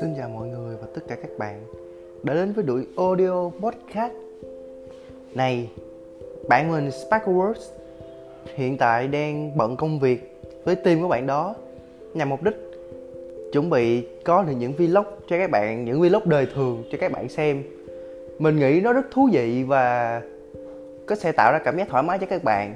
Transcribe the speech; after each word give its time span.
Xin 0.00 0.14
chào 0.16 0.28
mọi 0.28 0.48
người 0.48 0.76
và 0.80 0.86
tất 0.94 1.00
cả 1.08 1.14
các 1.14 1.30
bạn 1.38 1.60
đã 2.22 2.34
đến 2.34 2.52
với 2.52 2.64
đuổi 2.64 2.86
audio 2.96 3.50
podcast 3.60 4.12
này. 5.34 5.70
Bạn 6.48 6.72
mình 6.72 6.88
Sparkleworks 6.88 7.60
hiện 8.54 8.76
tại 8.78 9.08
đang 9.08 9.56
bận 9.56 9.76
công 9.76 10.00
việc 10.00 10.40
với 10.64 10.76
team 10.76 11.02
của 11.02 11.08
bạn 11.08 11.26
đó 11.26 11.54
nhằm 12.14 12.28
mục 12.28 12.42
đích 12.42 12.54
chuẩn 13.52 13.70
bị 13.70 14.06
có 14.24 14.42
được 14.42 14.52
những 14.58 14.72
vlog 14.72 15.04
cho 15.28 15.38
các 15.38 15.50
bạn, 15.50 15.84
những 15.84 16.00
vlog 16.00 16.22
đời 16.24 16.46
thường 16.54 16.84
cho 16.92 16.98
các 17.00 17.12
bạn 17.12 17.28
xem. 17.28 17.62
Mình 18.38 18.56
nghĩ 18.56 18.80
nó 18.80 18.92
rất 18.92 19.06
thú 19.10 19.28
vị 19.32 19.62
và 19.62 20.20
có 21.06 21.14
sẽ 21.14 21.32
tạo 21.32 21.52
ra 21.52 21.58
cảm 21.58 21.78
giác 21.78 21.88
thoải 21.88 22.02
mái 22.02 22.18
cho 22.18 22.26
các 22.26 22.44
bạn. 22.44 22.74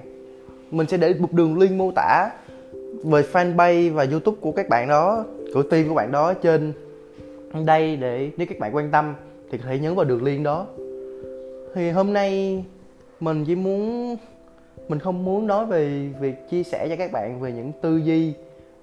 Mình 0.70 0.86
sẽ 0.86 0.96
để 0.96 1.14
một 1.18 1.32
đường 1.32 1.58
link 1.58 1.72
mô 1.72 1.90
tả 1.94 2.30
về 3.04 3.22
fanpage 3.32 3.92
và 3.92 4.06
youtube 4.10 4.38
của 4.40 4.52
các 4.52 4.68
bạn 4.68 4.88
đó 4.88 5.24
của 5.54 5.62
team 5.62 5.88
của 5.88 5.94
bạn 5.94 6.12
đó 6.12 6.34
trên 6.34 6.72
đây 7.66 7.96
để 7.96 8.30
nếu 8.36 8.46
các 8.50 8.58
bạn 8.58 8.74
quan 8.76 8.90
tâm 8.90 9.14
thì 9.50 9.58
có 9.58 9.64
thể 9.68 9.78
nhấn 9.78 9.94
vào 9.94 10.04
đường 10.04 10.24
link 10.24 10.44
đó. 10.44 10.66
Thì 11.74 11.90
hôm 11.90 12.12
nay 12.12 12.64
mình 13.20 13.44
chỉ 13.44 13.54
muốn 13.54 14.16
mình 14.88 14.98
không 14.98 15.24
muốn 15.24 15.46
nói 15.46 15.66
về 15.66 16.08
việc 16.20 16.34
chia 16.50 16.62
sẻ 16.62 16.88
cho 16.88 16.96
các 16.96 17.12
bạn 17.12 17.40
về 17.40 17.52
những 17.52 17.72
tư 17.82 17.96
duy 17.96 18.34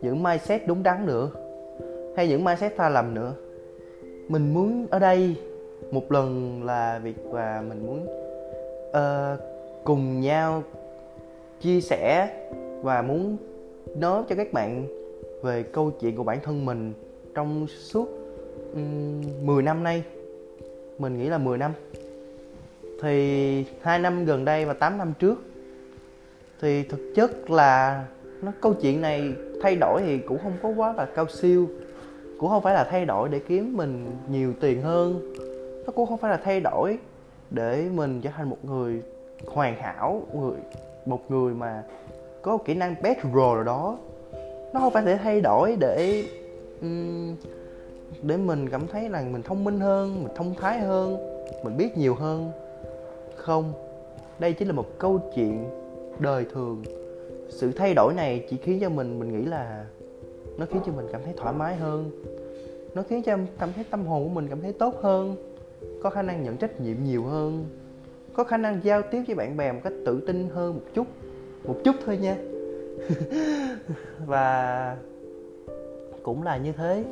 những 0.01 0.23
mindset 0.23 0.67
đúng 0.67 0.83
đắn 0.83 1.05
nữa 1.05 1.29
hay 2.17 2.27
những 2.27 2.43
mindset 2.43 2.73
sai 2.77 2.91
lầm 2.91 3.13
nữa. 3.13 3.33
Mình 4.27 4.53
muốn 4.53 4.87
ở 4.89 4.99
đây 4.99 5.35
một 5.91 6.11
lần 6.11 6.61
là 6.63 6.99
việc 7.03 7.15
và 7.23 7.63
mình 7.69 7.85
muốn 7.85 8.07
uh, 8.89 9.39
cùng 9.83 10.21
nhau 10.21 10.63
chia 11.61 11.81
sẻ 11.81 12.29
và 12.81 13.01
muốn 13.01 13.37
nói 13.95 14.23
cho 14.29 14.35
các 14.35 14.53
bạn 14.53 14.87
về 15.43 15.63
câu 15.63 15.91
chuyện 15.91 16.15
của 16.15 16.23
bản 16.23 16.39
thân 16.43 16.65
mình 16.65 16.93
trong 17.35 17.67
suốt 17.67 18.18
um, 18.73 19.21
10 19.45 19.63
năm 19.63 19.83
nay. 19.83 20.03
Mình 20.97 21.17
nghĩ 21.17 21.29
là 21.29 21.37
10 21.37 21.57
năm. 21.57 21.71
Thì 23.01 23.65
hai 23.81 23.99
năm 23.99 24.25
gần 24.25 24.45
đây 24.45 24.65
và 24.65 24.73
8 24.73 24.97
năm 24.97 25.13
trước. 25.19 25.43
Thì 26.61 26.83
thực 26.83 27.13
chất 27.15 27.49
là 27.49 28.05
nó 28.41 28.51
câu 28.61 28.73
chuyện 28.73 29.01
này 29.01 29.33
thay 29.61 29.75
đổi 29.75 30.01
thì 30.05 30.17
cũng 30.17 30.37
không 30.43 30.53
có 30.63 30.69
quá 30.69 30.93
là 30.93 31.07
cao 31.15 31.27
siêu. 31.27 31.67
Cũng 32.39 32.49
không 32.49 32.63
phải 32.63 32.73
là 32.73 32.83
thay 32.83 33.05
đổi 33.05 33.29
để 33.29 33.39
kiếm 33.39 33.77
mình 33.77 34.11
nhiều 34.29 34.53
tiền 34.59 34.81
hơn. 34.81 35.33
Nó 35.85 35.91
cũng 35.91 36.07
không 36.07 36.17
phải 36.17 36.31
là 36.31 36.37
thay 36.43 36.59
đổi 36.59 36.97
để 37.49 37.89
mình 37.93 38.21
trở 38.21 38.29
thành 38.37 38.49
một 38.49 38.65
người 38.65 39.01
hoàn 39.45 39.75
hảo 39.75 40.27
người 40.33 40.57
một 41.05 41.31
người 41.31 41.53
mà 41.53 41.83
có 42.41 42.51
một 42.51 42.65
kỹ 42.65 42.73
năng 42.73 42.95
best 43.01 43.19
rồi 43.33 43.55
rồi 43.55 43.65
đó. 43.65 43.97
Nó 44.73 44.79
không 44.79 44.93
phải 44.93 45.05
để 45.05 45.17
thay 45.17 45.41
đổi 45.41 45.75
để 45.79 46.23
um, 46.81 47.35
để 48.21 48.37
mình 48.37 48.69
cảm 48.69 48.87
thấy 48.87 49.09
là 49.09 49.21
mình 49.21 49.41
thông 49.43 49.63
minh 49.63 49.79
hơn, 49.79 50.23
mình 50.23 50.33
thông 50.35 50.55
thái 50.55 50.79
hơn, 50.79 51.17
mình 51.63 51.77
biết 51.77 51.97
nhiều 51.97 52.15
hơn. 52.15 52.51
Không, 53.35 53.73
đây 54.39 54.53
chỉ 54.53 54.65
là 54.65 54.73
một 54.73 54.85
câu 54.97 55.19
chuyện 55.35 55.69
đời 56.19 56.45
thường. 56.53 56.83
Sự 57.49 57.71
thay 57.71 57.93
đổi 57.93 58.13
này 58.13 58.45
chỉ 58.49 58.57
khiến 58.57 58.79
cho 58.81 58.89
mình 58.89 59.19
mình 59.19 59.31
nghĩ 59.31 59.45
là 59.45 59.85
nó 60.57 60.65
khiến 60.65 60.81
cho 60.85 60.91
mình 60.91 61.05
cảm 61.11 61.21
thấy 61.23 61.33
thoải 61.37 61.53
mái 61.53 61.75
hơn. 61.75 62.11
Nó 62.93 63.03
khiến 63.09 63.23
cho 63.23 63.37
cảm 63.59 63.73
thấy 63.73 63.83
tâm 63.89 64.05
hồn 64.05 64.23
của 64.23 64.29
mình 64.29 64.47
cảm 64.47 64.61
thấy 64.61 64.73
tốt 64.73 64.95
hơn, 65.01 65.35
có 66.03 66.09
khả 66.09 66.21
năng 66.21 66.43
nhận 66.43 66.57
trách 66.57 66.81
nhiệm 66.81 67.03
nhiều 67.03 67.23
hơn, 67.23 67.65
có 68.33 68.43
khả 68.43 68.57
năng 68.57 68.79
giao 68.83 69.01
tiếp 69.01 69.23
với 69.27 69.35
bạn 69.35 69.57
bè 69.57 69.71
một 69.71 69.79
cách 69.83 69.93
tự 70.05 70.21
tin 70.27 70.49
hơn 70.49 70.73
một 70.73 70.81
chút 70.93 71.07
một 71.63 71.77
chút 71.83 71.95
thôi 72.05 72.17
nha. 72.17 72.37
Và 74.25 74.97
cũng 76.23 76.43
là 76.43 76.57
như 76.57 76.71
thế 76.71 77.03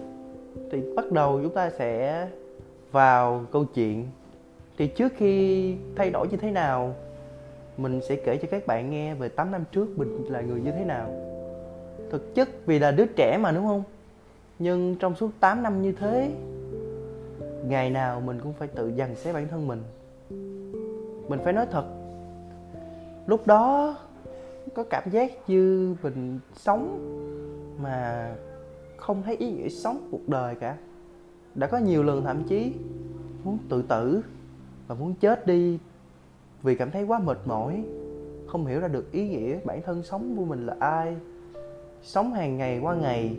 thì 0.71 0.81
bắt 0.95 1.11
đầu 1.11 1.39
chúng 1.43 1.53
ta 1.53 1.69
sẽ 1.69 2.27
vào 2.91 3.45
câu 3.51 3.65
chuyện. 3.65 4.07
Thì 4.77 4.87
trước 4.87 5.13
khi 5.17 5.75
thay 5.95 6.09
đổi 6.09 6.27
như 6.27 6.37
thế 6.37 6.51
nào, 6.51 6.95
mình 7.77 8.01
sẽ 8.09 8.15
kể 8.15 8.37
cho 8.37 8.47
các 8.51 8.67
bạn 8.67 8.91
nghe 8.91 9.13
về 9.13 9.29
8 9.29 9.51
năm 9.51 9.63
trước 9.71 9.97
mình 9.97 10.25
là 10.29 10.41
người 10.41 10.61
như 10.61 10.71
thế 10.71 10.85
nào. 10.85 11.09
Thực 12.09 12.35
chất 12.35 12.49
vì 12.65 12.79
là 12.79 12.91
đứa 12.91 13.05
trẻ 13.05 13.37
mà, 13.41 13.51
đúng 13.51 13.65
không? 13.65 13.83
Nhưng 14.59 14.95
trong 14.95 15.15
suốt 15.15 15.31
8 15.39 15.63
năm 15.63 15.81
như 15.81 15.91
thế, 15.91 16.31
ngày 17.67 17.89
nào 17.89 18.21
mình 18.21 18.39
cũng 18.43 18.53
phải 18.53 18.67
tự 18.67 18.87
dằn 18.87 19.15
xé 19.15 19.33
bản 19.33 19.47
thân 19.47 19.67
mình. 19.67 19.83
Mình 21.29 21.39
phải 21.43 21.53
nói 21.53 21.65
thật, 21.71 21.85
lúc 23.27 23.47
đó 23.47 23.95
có 24.73 24.83
cảm 24.83 25.09
giác 25.11 25.31
như 25.49 25.95
mình 26.03 26.39
sống 26.55 26.99
mà 27.81 28.29
không 28.97 29.23
thấy 29.23 29.35
ý 29.35 29.51
nghĩa 29.51 29.69
sống 29.69 30.07
cuộc 30.11 30.29
đời 30.29 30.55
cả. 30.55 30.77
Đã 31.55 31.67
có 31.67 31.77
nhiều 31.77 32.03
lần 32.03 32.23
thậm 32.23 32.43
chí 32.43 32.73
muốn 33.43 33.57
tự 33.69 33.81
tử 33.81 34.21
và 34.87 34.95
muốn 34.95 35.13
chết 35.13 35.47
đi 35.47 35.79
vì 36.63 36.75
cảm 36.75 36.91
thấy 36.91 37.03
quá 37.03 37.19
mệt 37.19 37.37
mỏi, 37.45 37.83
không 38.47 38.65
hiểu 38.65 38.79
ra 38.79 38.87
được 38.87 39.11
ý 39.11 39.27
nghĩa 39.27 39.59
bản 39.65 39.81
thân 39.81 40.03
sống 40.03 40.35
của 40.37 40.45
mình 40.45 40.65
là 40.65 40.75
ai. 40.79 41.15
Sống 42.01 42.33
hàng 42.33 42.57
ngày 42.57 42.79
qua 42.79 42.95
ngày, 42.95 43.37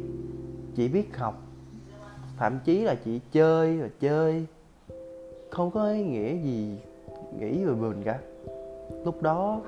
chỉ 0.75 0.89
biết 0.89 1.17
học, 1.17 1.43
thậm 2.39 2.59
chí 2.65 2.81
là 2.81 2.95
chỉ 3.05 3.21
chơi 3.33 3.81
và 3.81 3.89
chơi. 4.01 4.47
Không 5.51 5.71
có 5.71 5.91
ý 5.91 6.05
nghĩa 6.05 6.37
gì 6.37 6.79
nghĩ 7.39 7.65
về 7.65 7.75
mình 7.75 8.03
cả. 8.05 8.19
Lúc 9.05 9.23
đó 9.23 9.61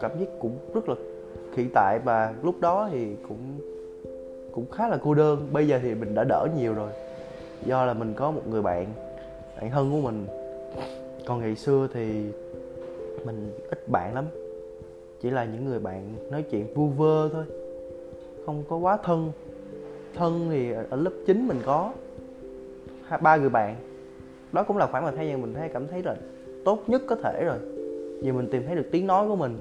cảm 0.00 0.10
giác 0.20 0.26
cũng 0.40 0.58
rất 0.74 0.88
là 0.88 0.94
hiện 1.56 1.70
tại 1.74 1.98
và 2.04 2.34
lúc 2.42 2.60
đó 2.60 2.88
thì 2.92 3.16
cũng 3.28 3.60
cũng 4.56 4.70
khá 4.70 4.88
là 4.88 4.98
cô 5.02 5.14
đơn. 5.14 5.48
Bây 5.52 5.68
giờ 5.68 5.78
thì 5.82 5.94
mình 5.94 6.14
đã 6.14 6.24
đỡ 6.24 6.46
nhiều 6.56 6.74
rồi. 6.74 6.90
Do 7.66 7.84
là 7.84 7.94
mình 7.94 8.14
có 8.14 8.30
một 8.30 8.42
người 8.50 8.62
bạn 8.62 8.86
bạn 9.60 9.70
thân 9.70 9.90
của 9.90 10.00
mình. 10.00 10.26
Còn 11.26 11.40
ngày 11.40 11.56
xưa 11.56 11.88
thì 11.94 12.24
mình 13.26 13.52
ít 13.70 13.88
bạn 13.88 14.14
lắm. 14.14 14.24
Chỉ 15.20 15.30
là 15.30 15.44
những 15.44 15.64
người 15.64 15.78
bạn 15.78 16.08
nói 16.30 16.42
chuyện 16.42 16.74
vu 16.74 16.86
vơ 16.86 17.28
thôi. 17.32 17.44
Không 18.46 18.64
có 18.68 18.76
quá 18.76 18.98
thân. 19.04 19.32
Thân 20.14 20.48
thì 20.50 20.72
ở 20.90 20.96
lớp 20.96 21.12
9 21.26 21.48
mình 21.48 21.58
có 21.64 21.92
ba 23.20 23.36
người 23.36 23.50
bạn. 23.50 23.76
Đó 24.52 24.62
cũng 24.62 24.76
là 24.76 24.86
khoảng 24.86 25.04
mà 25.04 25.10
thời 25.10 25.28
gian 25.28 25.42
mình 25.42 25.54
thấy 25.54 25.68
cảm 25.68 25.88
thấy 25.88 26.02
là 26.02 26.16
tốt 26.64 26.82
nhất 26.86 27.02
có 27.06 27.16
thể 27.16 27.44
rồi. 27.44 27.58
Vì 28.22 28.32
mình 28.32 28.48
tìm 28.50 28.62
thấy 28.66 28.76
được 28.76 28.88
tiếng 28.90 29.06
nói 29.06 29.28
của 29.28 29.36
mình 29.36 29.58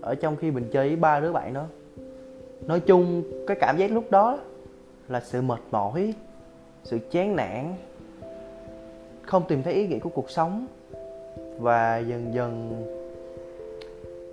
ở 0.00 0.14
trong 0.14 0.36
khi 0.36 0.50
mình 0.50 0.64
chơi 0.72 0.88
với 0.88 0.96
ba 0.96 1.20
đứa 1.20 1.32
bạn 1.32 1.54
đó 1.54 1.64
nói 2.60 2.80
chung, 2.80 3.22
cái 3.46 3.56
cảm 3.60 3.76
giác 3.76 3.90
lúc 3.92 4.10
đó 4.10 4.38
là 5.08 5.20
sự 5.20 5.42
mệt 5.42 5.60
mỏi, 5.70 6.14
sự 6.84 6.98
chán 7.10 7.36
nản, 7.36 7.74
không 9.22 9.42
tìm 9.48 9.62
thấy 9.62 9.74
ý 9.74 9.86
nghĩa 9.86 9.98
của 9.98 10.10
cuộc 10.10 10.30
sống. 10.30 10.66
Và 11.58 11.98
dần 11.98 12.34
dần 12.34 12.82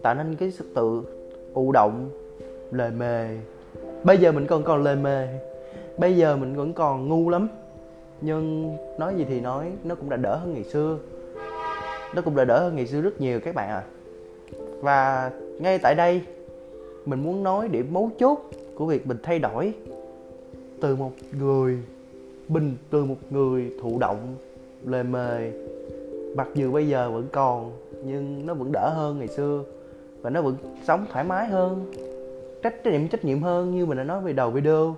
tạo 0.04 0.14
nên 0.14 0.36
cái 0.36 0.52
sự 0.52 0.66
tự 0.76 1.04
ù 1.54 1.72
động, 1.72 2.10
lề 2.72 2.90
mề. 2.90 3.28
Bây 4.04 4.18
giờ 4.18 4.32
mình 4.32 4.48
còn 4.48 4.64
còn 4.64 4.84
lề 4.84 4.96
mề, 4.96 5.28
bây 5.98 6.18
giờ 6.18 6.36
mình 6.36 6.56
vẫn 6.56 6.74
còn 6.74 7.08
ngu 7.08 7.30
lắm. 7.30 7.48
Nhưng 8.22 8.76
nói 8.98 9.16
gì 9.18 9.26
thì 9.30 9.42
nói, 9.42 9.72
nó 9.84 9.96
cũng 9.96 10.10
đã 10.10 10.18
đỡ 10.18 10.36
hơn 10.36 10.54
ngày 10.54 10.64
xưa. 10.64 10.98
Nó 12.16 12.22
cũng 12.22 12.36
đã 12.36 12.46
đỡ 12.46 12.60
hơn 12.60 12.76
ngày 12.76 12.88
xưa 12.88 13.02
rất 13.02 13.22
nhiều 13.22 13.40
các 13.40 13.56
bạn 13.56 13.70
à 13.70 13.84
và 14.84 15.32
ngay 15.60 15.80
tại 15.80 15.96
đây 15.96 16.22
mình 17.06 17.24
muốn 17.24 17.44
nói 17.44 17.68
điểm 17.68 17.94
mấu 17.94 18.10
chốt 18.20 18.38
của 18.76 18.86
việc 18.86 19.08
mình 19.08 19.18
thay 19.24 19.40
đổi. 19.40 19.74
Từ 20.82 20.96
một 20.96 21.12
người 21.40 21.78
bình, 22.48 22.76
từ 22.90 23.06
một 23.06 23.16
người 23.30 23.72
thụ 23.82 24.00
động, 24.00 24.36
lề 24.86 25.04
mề. 25.04 25.52
Mặc 26.36 26.48
dù 26.56 26.72
bây 26.72 26.88
giờ 26.88 27.12
vẫn 27.12 27.28
còn, 27.32 27.72
nhưng 28.06 28.46
nó 28.46 28.54
vẫn 28.54 28.72
đỡ 28.72 28.90
hơn 28.90 29.20
ngày 29.20 29.28
xưa 29.28 29.64
và 30.22 30.30
nó 30.30 30.42
vẫn 30.42 30.56
sống 30.88 31.06
thoải 31.12 31.26
mái 31.26 31.46
hơn, 31.46 31.92
trách 32.64 32.86
nhiệm 32.86 33.08
trách 33.08 33.26
nhiệm 33.26 33.42
hơn 33.42 33.76
như 33.76 33.86
mình 33.86 33.98
đã 33.98 34.04
nói 34.04 34.22
về 34.22 34.34
đầu 34.34 34.52
video. 34.52 34.96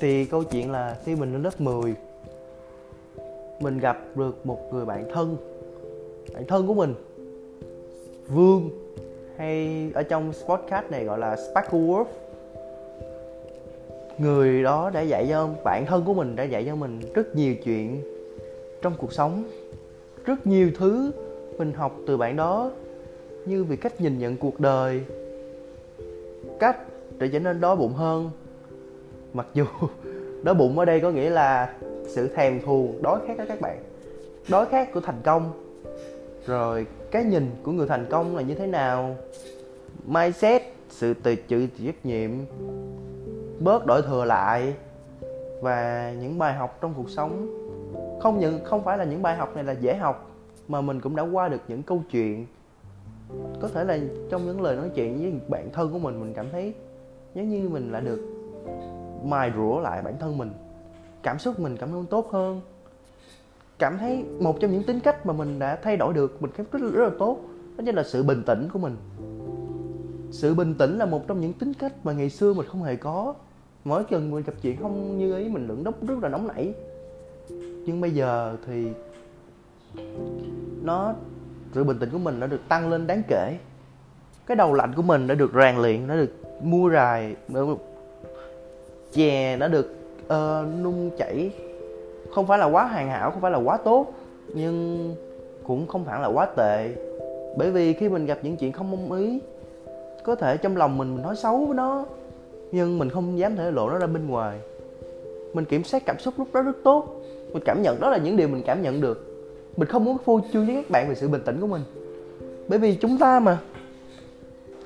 Thì 0.00 0.24
câu 0.24 0.44
chuyện 0.44 0.70
là 0.70 0.96
khi 1.04 1.16
mình 1.16 1.32
lên 1.32 1.42
lớp 1.42 1.60
10 1.60 1.94
mình 3.60 3.78
gặp 3.78 3.98
được 4.16 4.46
một 4.46 4.58
người 4.72 4.84
bạn 4.84 5.04
thân 5.14 5.36
bạn 6.34 6.46
thân 6.46 6.66
của 6.66 6.74
mình, 6.74 6.94
Vương 8.28 8.81
hay 9.36 9.90
ở 9.94 10.02
trong 10.02 10.32
podcast 10.48 10.90
này 10.90 11.04
gọi 11.04 11.18
là 11.18 11.36
Sparkleworth 11.36 12.04
người 14.18 14.62
đó 14.62 14.90
đã 14.90 15.00
dạy 15.00 15.26
cho 15.30 15.48
bạn 15.64 15.86
thân 15.86 16.04
của 16.04 16.14
mình, 16.14 16.36
đã 16.36 16.44
dạy 16.44 16.64
cho 16.66 16.76
mình 16.76 17.00
rất 17.14 17.36
nhiều 17.36 17.54
chuyện 17.64 18.02
trong 18.82 18.94
cuộc 18.98 19.12
sống. 19.12 19.44
Rất 20.24 20.46
nhiều 20.46 20.70
thứ 20.78 21.12
mình 21.58 21.72
học 21.72 21.96
từ 22.06 22.16
bạn 22.16 22.36
đó, 22.36 22.70
như 23.46 23.64
về 23.64 23.76
cách 23.76 24.00
nhìn 24.00 24.18
nhận 24.18 24.36
cuộc 24.36 24.60
đời, 24.60 25.04
cách 26.60 26.78
để 27.18 27.28
trở 27.32 27.38
nên 27.38 27.60
đói 27.60 27.76
bụng 27.76 27.92
hơn. 27.92 28.30
Mặc 29.32 29.46
dù 29.54 29.64
đói 30.42 30.54
bụng 30.54 30.78
ở 30.78 30.84
đây 30.84 31.00
có 31.00 31.10
nghĩa 31.10 31.30
là 31.30 31.74
sự 32.06 32.28
thèm 32.28 32.60
thuồng, 32.60 33.02
đói 33.02 33.20
khát 33.26 33.38
đó 33.38 33.44
các 33.48 33.60
bạn. 33.60 33.82
Đói 34.50 34.66
khát 34.66 34.92
của 34.92 35.00
thành 35.00 35.20
công 35.24 35.61
rồi, 36.46 36.86
cái 37.10 37.24
nhìn 37.24 37.50
của 37.62 37.72
người 37.72 37.86
thành 37.86 38.06
công 38.10 38.36
là 38.36 38.42
như 38.42 38.54
thế 38.54 38.66
nào? 38.66 39.16
Mindset, 40.06 40.62
sự 40.88 41.14
tự 41.14 41.36
chịu 41.36 41.66
trách 41.86 42.06
nhiệm, 42.06 42.30
bớt 43.60 43.86
đổi 43.86 44.02
thừa 44.02 44.24
lại, 44.24 44.74
và 45.62 46.12
những 46.20 46.38
bài 46.38 46.54
học 46.54 46.78
trong 46.80 46.94
cuộc 46.96 47.10
sống. 47.10 47.46
Không 48.20 48.38
những, 48.38 48.64
không 48.64 48.84
phải 48.84 48.98
là 48.98 49.04
những 49.04 49.22
bài 49.22 49.36
học 49.36 49.54
này 49.54 49.64
là 49.64 49.72
dễ 49.72 49.96
học, 49.96 50.30
mà 50.68 50.80
mình 50.80 51.00
cũng 51.00 51.16
đã 51.16 51.22
qua 51.22 51.48
được 51.48 51.60
những 51.68 51.82
câu 51.82 52.02
chuyện. 52.10 52.46
Có 53.60 53.68
thể 53.74 53.84
là 53.84 53.98
trong 54.30 54.46
những 54.46 54.60
lời 54.60 54.76
nói 54.76 54.90
chuyện 54.94 55.18
với 55.18 55.32
bạn 55.48 55.70
thân 55.72 55.92
của 55.92 55.98
mình 55.98 56.20
mình 56.20 56.34
cảm 56.34 56.46
thấy 56.52 56.74
giống 57.34 57.48
như 57.48 57.68
mình 57.68 57.92
lại 57.92 58.02
được 58.02 58.20
mài 59.24 59.52
rũa 59.56 59.80
lại 59.80 60.02
bản 60.02 60.14
thân 60.20 60.38
mình. 60.38 60.52
Cảm 61.22 61.38
xúc 61.38 61.60
mình 61.60 61.76
cảm 61.76 61.90
thấy 61.90 62.02
tốt 62.10 62.30
hơn 62.30 62.60
cảm 63.78 63.98
thấy 63.98 64.24
một 64.40 64.60
trong 64.60 64.72
những 64.72 64.82
tính 64.82 65.00
cách 65.00 65.26
mà 65.26 65.32
mình 65.32 65.58
đã 65.58 65.76
thay 65.82 65.96
đổi 65.96 66.14
được 66.14 66.42
mình 66.42 66.50
cảm 66.56 66.66
thấy 66.72 66.80
rất, 66.80 66.90
rất 66.94 67.04
là 67.04 67.10
tốt 67.18 67.38
đó 67.76 67.84
chính 67.86 67.94
là 67.94 68.02
sự 68.02 68.22
bình 68.22 68.42
tĩnh 68.46 68.68
của 68.72 68.78
mình. 68.78 68.96
Sự 70.30 70.54
bình 70.54 70.74
tĩnh 70.74 70.98
là 70.98 71.06
một 71.06 71.28
trong 71.28 71.40
những 71.40 71.52
tính 71.52 71.74
cách 71.74 71.92
mà 72.04 72.12
ngày 72.12 72.30
xưa 72.30 72.54
mình 72.54 72.66
không 72.66 72.82
hề 72.82 72.96
có. 72.96 73.34
Mỗi 73.84 74.04
lần 74.10 74.30
mình 74.30 74.44
gặp 74.46 74.52
chuyện 74.62 74.76
không 74.76 75.18
như 75.18 75.36
ý 75.36 75.48
mình 75.48 75.66
lưỡng 75.66 75.84
đốc 75.84 76.06
rất 76.06 76.14
là 76.22 76.28
nóng 76.28 76.48
nảy. 76.48 76.74
Nhưng 77.86 78.00
bây 78.00 78.10
giờ 78.10 78.56
thì 78.66 78.86
nó 80.82 81.14
sự 81.74 81.84
bình 81.84 81.98
tĩnh 81.98 82.10
của 82.10 82.18
mình 82.18 82.40
đã 82.40 82.46
được 82.46 82.60
tăng 82.68 82.90
lên 82.90 83.06
đáng 83.06 83.22
kể. 83.28 83.58
Cái 84.46 84.56
đầu 84.56 84.74
lạnh 84.74 84.92
của 84.96 85.02
mình 85.02 85.26
đã 85.26 85.34
được 85.34 85.52
rèn 85.54 85.76
luyện 85.76 86.08
đã 86.08 86.16
được 86.16 86.32
mua 86.62 86.90
rài 86.90 87.36
chè 89.12 89.56
đã 89.56 89.68
được 89.68 89.94
uh, 90.24 90.82
nung 90.82 91.10
chảy 91.18 91.50
không 92.34 92.46
phải 92.46 92.58
là 92.58 92.66
quá 92.66 92.84
hoàn 92.84 93.08
hảo, 93.08 93.30
không 93.30 93.40
phải 93.40 93.50
là 93.50 93.58
quá 93.58 93.76
tốt, 93.76 94.06
nhưng 94.54 95.14
cũng 95.64 95.86
không 95.86 96.04
hẳn 96.04 96.22
là 96.22 96.28
quá 96.28 96.46
tệ. 96.56 96.94
Bởi 97.56 97.70
vì 97.70 97.92
khi 97.92 98.08
mình 98.08 98.26
gặp 98.26 98.38
những 98.42 98.56
chuyện 98.56 98.72
không 98.72 98.90
mong 98.90 99.12
ý, 99.12 99.40
có 100.24 100.34
thể 100.34 100.56
trong 100.56 100.76
lòng 100.76 100.98
mình 100.98 101.14
mình 101.14 101.22
nói 101.22 101.36
xấu 101.36 101.64
với 101.64 101.74
nó, 101.74 102.04
nhưng 102.72 102.98
mình 102.98 103.10
không 103.10 103.38
dám 103.38 103.56
thể 103.56 103.70
lộ 103.70 103.90
nó 103.90 103.98
ra 103.98 104.06
bên 104.06 104.28
ngoài. 104.28 104.58
Mình 105.52 105.64
kiểm 105.64 105.84
soát 105.84 106.02
cảm 106.06 106.18
xúc 106.18 106.34
lúc 106.36 106.48
đó 106.52 106.62
rất 106.62 106.76
tốt. 106.84 107.22
Mình 107.52 107.62
cảm 107.64 107.82
nhận 107.82 108.00
đó 108.00 108.10
là 108.10 108.18
những 108.18 108.36
điều 108.36 108.48
mình 108.48 108.62
cảm 108.66 108.82
nhận 108.82 109.00
được. 109.00 109.26
Mình 109.76 109.88
không 109.88 110.04
muốn 110.04 110.18
phô 110.18 110.40
trương 110.52 110.66
với 110.66 110.74
các 110.74 110.90
bạn 110.90 111.08
về 111.08 111.14
sự 111.14 111.28
bình 111.28 111.42
tĩnh 111.44 111.60
của 111.60 111.66
mình. 111.66 111.82
Bởi 112.68 112.78
vì 112.78 112.96
chúng 112.96 113.18
ta 113.18 113.40
mà 113.40 113.58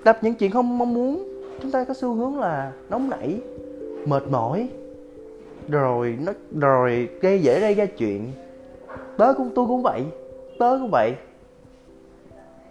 gặp 0.04 0.18
những 0.22 0.34
chuyện 0.34 0.50
không 0.50 0.78
mong 0.78 0.94
muốn, 0.94 1.28
chúng 1.62 1.70
ta 1.70 1.84
có 1.84 1.94
xu 1.94 2.14
hướng 2.14 2.40
là 2.40 2.72
nóng 2.90 3.10
nảy, 3.10 3.40
mệt 4.06 4.22
mỏi 4.30 4.68
rồi, 5.68 6.18
nó, 6.20 6.32
rồi 6.60 7.08
gây 7.20 7.42
dễ 7.42 7.60
gây 7.60 7.74
ra 7.74 7.86
chuyện. 7.86 8.32
Tớ 9.16 9.34
cũng, 9.36 9.50
tôi 9.54 9.66
cũng 9.66 9.82
vậy, 9.82 10.02
tớ 10.58 10.78
cũng 10.80 10.90
vậy. 10.92 11.12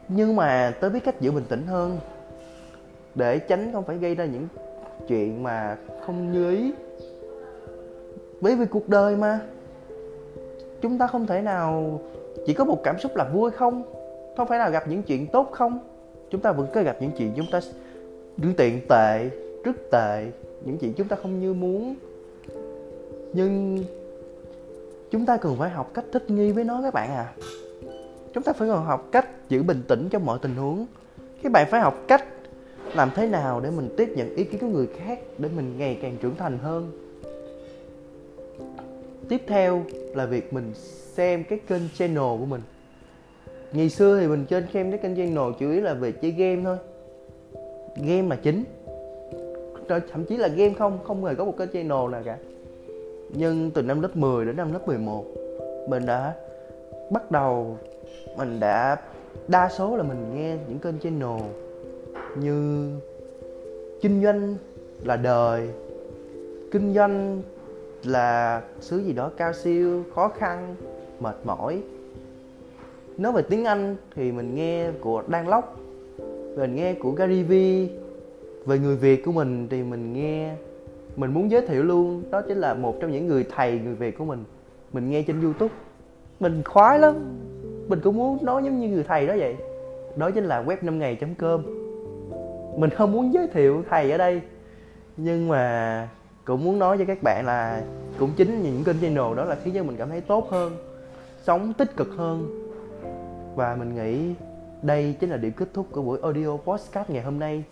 Nhưng 0.07 0.35
mà 0.35 0.73
tớ 0.81 0.89
biết 0.89 0.99
cách 1.03 1.21
giữ 1.21 1.31
bình 1.31 1.43
tĩnh 1.49 1.67
hơn. 1.67 1.97
Để 3.15 3.39
tránh 3.39 3.71
không 3.73 3.83
phải 3.83 3.97
gây 3.97 4.15
ra 4.15 4.25
những 4.25 4.47
chuyện 5.07 5.43
mà 5.43 5.77
không 6.05 6.31
như 6.31 6.49
ý. 6.51 6.73
Bởi 8.41 8.55
vì 8.55 8.65
cuộc 8.65 8.89
đời 8.89 9.15
mà, 9.15 9.39
chúng 10.81 10.97
ta 10.97 11.07
không 11.07 11.27
thể 11.27 11.41
nào 11.41 11.99
chỉ 12.45 12.53
có 12.53 12.65
một 12.65 12.83
cảm 12.83 12.99
xúc 12.99 13.15
là 13.15 13.29
vui 13.33 13.51
không? 13.51 13.83
Không 14.37 14.47
phải 14.47 14.59
là 14.59 14.69
gặp 14.69 14.83
những 14.87 15.03
chuyện 15.03 15.27
tốt 15.27 15.49
không? 15.51 15.79
Chúng 16.29 16.41
ta 16.41 16.51
vẫn 16.51 16.67
có 16.73 16.83
gặp 16.83 16.97
những 16.99 17.11
chuyện 17.17 17.31
chúng 17.35 17.45
ta 17.51 17.59
những 18.37 18.53
tiện 18.57 18.81
tệ, 18.89 19.29
rất 19.63 19.75
tệ, 19.91 20.25
những 20.65 20.77
chuyện 20.77 20.93
chúng 20.93 21.07
ta 21.07 21.15
không 21.15 21.39
như 21.39 21.53
muốn 21.53 21.95
nhưng 23.35 23.83
chúng 25.11 25.25
ta 25.25 25.37
cần 25.37 25.55
phải 25.57 25.69
học 25.69 25.91
cách 25.93 26.05
thích 26.11 26.29
nghi 26.29 26.51
với 26.51 26.63
nó 26.63 26.81
các 26.81 26.93
bạn 26.93 27.09
à. 27.09 27.33
Chúng 28.33 28.43
ta 28.43 28.53
phải 28.53 28.67
còn 28.67 28.85
học 28.85 29.07
cách 29.11 29.27
giữ 29.49 29.63
bình 29.63 29.81
tĩnh 29.87 30.07
trong 30.09 30.25
mọi 30.25 30.39
tình 30.41 30.55
huống. 30.55 30.85
Các 31.43 31.51
bạn 31.51 31.67
phải 31.69 31.81
học 31.81 31.95
cách 32.07 32.25
làm 32.95 33.09
thế 33.15 33.27
nào 33.27 33.61
để 33.61 33.71
mình 33.71 33.89
tiếp 33.97 34.09
nhận 34.15 34.35
ý 34.35 34.43
kiến 34.43 34.59
của 34.59 34.67
người 34.67 34.87
khác 34.87 35.19
để 35.37 35.49
mình 35.55 35.77
ngày 35.77 35.99
càng 36.01 36.17
trưởng 36.21 36.35
thành 36.35 36.57
hơn. 36.57 36.91
Tiếp 39.29 39.41
theo 39.47 39.83
là 40.13 40.25
việc 40.25 40.53
mình 40.53 40.71
xem 41.13 41.43
cái 41.43 41.59
kênh 41.67 41.81
channel 41.97 42.39
của 42.39 42.45
mình. 42.45 42.61
Ngày 43.71 43.89
xưa 43.89 44.19
thì 44.19 44.27
mình 44.27 44.45
trên 44.49 44.65
xem 44.73 44.91
cái 44.91 44.99
kênh 44.99 45.15
channel 45.15 45.53
chủ 45.59 45.71
yếu 45.71 45.81
là 45.81 45.93
về 45.93 46.11
chơi 46.11 46.31
game 46.31 46.61
thôi. 46.63 46.77
Game 47.95 48.27
là 48.29 48.35
chính. 48.35 48.63
Thậm 49.87 50.25
chí 50.25 50.37
là 50.37 50.47
game 50.47 50.73
không 50.73 50.99
không 51.03 51.25
hề 51.25 51.35
có 51.35 51.45
một 51.45 51.57
kênh 51.57 51.69
channel 51.73 52.11
nào 52.11 52.21
cả 52.25 52.37
nhưng 53.29 53.71
từ 53.71 53.81
năm 53.81 54.01
lớp 54.01 54.15
10 54.15 54.45
đến 54.45 54.57
năm 54.57 54.73
lớp 54.73 54.87
11 54.87 55.25
mình 55.89 56.05
đã 56.05 56.33
bắt 57.11 57.31
đầu, 57.31 57.77
mình 58.37 58.59
đã 58.59 58.97
đa 59.47 59.69
số 59.69 59.97
là 59.97 60.03
mình 60.03 60.33
nghe 60.33 60.57
những 60.69 60.79
kênh 60.79 60.99
channel 60.99 61.41
như 62.39 62.89
kinh 64.01 64.23
doanh 64.23 64.55
là 65.03 65.15
đời, 65.15 65.69
kinh 66.71 66.93
doanh 66.93 67.41
là 68.03 68.61
xứ 68.79 68.97
gì 68.97 69.13
đó 69.13 69.31
cao 69.37 69.53
siêu, 69.53 70.03
khó 70.15 70.27
khăn, 70.27 70.75
mệt 71.19 71.35
mỏi. 71.43 71.81
Nói 73.17 73.31
về 73.31 73.41
tiếng 73.41 73.65
anh 73.65 73.95
thì 74.15 74.31
mình 74.31 74.55
nghe 74.55 74.91
của 75.01 75.23
đan 75.27 75.47
lóc 75.47 75.79
mình 76.55 76.75
nghe 76.75 76.93
của 76.93 77.11
gary 77.11 77.43
vee. 77.43 77.87
Về 78.65 78.79
người 78.79 78.95
việt 78.95 79.25
của 79.25 79.31
mình 79.31 79.67
thì 79.69 79.83
mình 79.83 80.13
nghe 80.13 80.55
mình 81.15 81.33
muốn 81.33 81.51
giới 81.51 81.67
thiệu 81.67 81.83
luôn, 81.83 82.23
đó 82.31 82.41
chính 82.41 82.57
là 82.57 82.73
một 82.73 82.97
trong 83.01 83.11
những 83.11 83.27
người 83.27 83.45
thầy 83.55 83.79
người 83.79 83.95
việt 83.95 84.17
của 84.17 84.25
mình. 84.25 84.43
Mình 84.93 85.09
nghe 85.09 85.21
trên 85.21 85.41
youtube. 85.41 85.73
Mình 86.39 86.63
khoái 86.65 86.99
lắm. 86.99 87.15
Mình 87.87 87.99
cũng 88.03 88.17
muốn 88.17 88.45
nói 88.45 88.63
giống 88.63 88.79
như 88.79 88.89
người 88.89 89.03
thầy 89.03 89.27
đó 89.27 89.35
vậy. 89.37 89.55
Đó 90.15 90.31
chính 90.31 90.43
là 90.43 90.63
web 90.63 90.77
5 90.81 90.99
ngày 90.99 91.17
com. 91.37 91.63
Mình 92.77 92.89
không 92.89 93.11
muốn 93.11 93.33
giới 93.33 93.47
thiệu 93.47 93.83
thầy 93.89 94.11
ở 94.11 94.17
đây, 94.17 94.41
nhưng 95.17 95.47
mà 95.47 96.09
cũng 96.45 96.63
muốn 96.63 96.79
nói 96.79 96.97
cho 96.97 97.05
các 97.05 97.23
bạn 97.23 97.45
là 97.45 97.83
cũng 98.19 98.31
chính 98.37 98.61
những 98.61 98.83
kênh 98.83 98.99
channel 99.01 99.35
đó 99.37 99.45
là 99.45 99.55
khiến 99.63 99.73
cho 99.73 99.83
mình 99.83 99.95
cảm 99.97 100.09
thấy 100.09 100.21
tốt 100.21 100.49
hơn, 100.49 100.77
sống 101.43 101.73
tích 101.73 101.95
cực 101.97 102.09
hơn. 102.17 102.67
Và 103.55 103.75
mình 103.75 103.95
nghĩ 103.95 104.33
đây 104.81 105.15
chính 105.19 105.29
là 105.29 105.37
điểm 105.37 105.51
kết 105.57 105.67
thúc 105.73 105.85
của 105.91 106.01
buổi 106.01 106.19
audio 106.21 106.57
podcast 106.57 107.09
ngày 107.09 107.23
hôm 107.23 107.39
nay. 107.39 107.63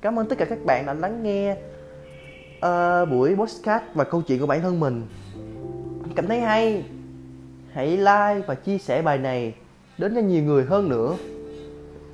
Cảm 0.00 0.18
ơn 0.18 0.26
tất 0.26 0.38
cả 0.38 0.44
các 0.44 0.58
bạn 0.66 0.86
đã 0.86 0.94
lắng 0.94 1.22
nghe 1.22 1.56
uh, 2.64 3.08
buổi 3.10 3.34
podcast 3.36 3.84
và 3.94 4.04
câu 4.04 4.22
chuyện 4.22 4.40
của 4.40 4.46
bản 4.46 4.62
thân 4.62 4.80
mình. 4.80 5.02
Cảm 6.16 6.26
thấy 6.26 6.40
hay. 6.40 6.84
Hãy 7.72 7.96
like 7.96 8.46
và 8.46 8.54
chia 8.54 8.78
sẻ 8.78 9.02
bài 9.02 9.18
này 9.18 9.54
đến 9.98 10.14
cho 10.14 10.20
nhiều 10.20 10.42
người 10.42 10.64
hơn 10.64 10.88
nữa. 10.88 11.16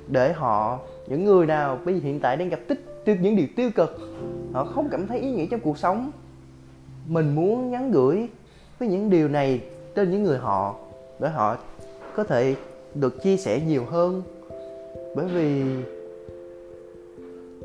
Để 0.07 0.33
họ 0.33 0.79
những 1.07 1.25
người 1.25 1.45
nào 1.45 1.79
bây 1.85 1.93
giờ 1.93 1.99
hiện 2.03 2.19
tại 2.19 2.37
đang 2.37 2.49
gặp 2.49 2.59
tích 2.67 3.19
những 3.21 3.35
điều 3.35 3.47
tiêu 3.55 3.69
cực 3.75 3.99
họ 4.53 4.65
không 4.65 4.89
cảm 4.91 5.07
thấy 5.07 5.19
ý 5.19 5.31
nghĩa 5.31 5.45
trong 5.45 5.59
cuộc 5.59 5.77
sống. 5.77 6.11
Mình 7.07 7.35
muốn 7.35 7.71
nhắn 7.71 7.91
gửi 7.91 8.29
với 8.79 8.89
những 8.89 9.09
điều 9.09 9.27
này 9.27 9.61
trên 9.95 10.11
những 10.11 10.23
người 10.23 10.37
họ 10.37 10.75
để 11.19 11.29
họ 11.29 11.57
có 12.15 12.23
thể 12.23 12.55
được 12.95 13.23
chia 13.23 13.37
sẻ 13.37 13.61
nhiều 13.67 13.85
hơn. 13.85 14.23
Bởi 15.15 15.25
vì 15.25 15.63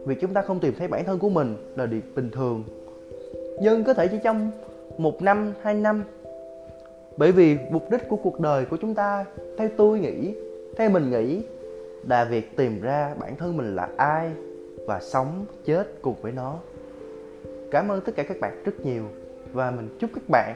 việc 0.06 0.20
chúng 0.20 0.34
ta 0.34 0.42
không 0.42 0.60
tìm 0.60 0.74
thấy 0.78 0.88
bản 0.88 1.04
thân 1.04 1.18
của 1.18 1.28
mình 1.28 1.56
là 1.76 1.86
điều 1.86 2.00
bình 2.14 2.30
thường 2.30 2.64
nhưng 3.60 3.84
có 3.84 3.94
thể 3.94 4.08
chỉ 4.08 4.18
trong 4.24 4.50
một 4.98 5.22
năm, 5.22 5.52
hai 5.62 5.74
năm. 5.74 6.04
Bởi 7.16 7.32
vì 7.32 7.58
mục 7.70 7.90
đích 7.90 8.08
của 8.08 8.16
cuộc 8.16 8.40
đời 8.40 8.64
của 8.64 8.76
chúng 8.76 8.94
ta, 8.94 9.24
theo 9.58 9.68
tôi 9.76 9.98
nghĩ, 9.98 10.34
theo 10.76 10.90
mình 10.90 11.10
nghĩ, 11.10 11.42
là 12.08 12.24
việc 12.24 12.56
tìm 12.56 12.80
ra 12.80 13.14
bản 13.18 13.36
thân 13.36 13.56
mình 13.56 13.76
là 13.76 13.88
ai 13.96 14.30
và 14.86 15.00
sống 15.00 15.44
chết 15.64 16.02
cùng 16.02 16.14
với 16.22 16.32
nó. 16.32 16.58
Cảm 17.70 17.88
ơn 17.88 18.00
tất 18.00 18.12
cả 18.16 18.22
các 18.22 18.40
bạn 18.40 18.62
rất 18.64 18.80
nhiều 18.80 19.04
và 19.52 19.70
mình 19.70 19.96
chúc 19.98 20.10
các 20.14 20.28
bạn 20.28 20.54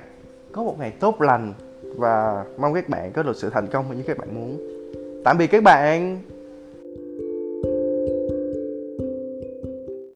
có 0.53 0.63
một 0.63 0.77
ngày 0.79 0.93
tốt 1.01 1.21
lành 1.21 1.55
và 1.83 2.45
mong 2.59 2.75
các 2.75 2.89
bạn 2.89 3.13
có 3.13 3.23
được 3.23 3.37
sự 3.37 3.51
thành 3.51 3.67
công 3.67 3.97
như 3.97 4.03
các 4.07 4.19
bạn 4.19 4.35
muốn. 4.35 4.59
Tạm 5.25 5.39
biệt 5.39 5.47
các 5.47 5.63
bạn! 5.63 6.30